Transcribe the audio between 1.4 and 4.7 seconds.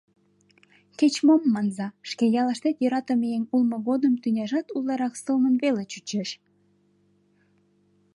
манза, шке ялыштет йӧратыме еҥ улмо годым тӱняжат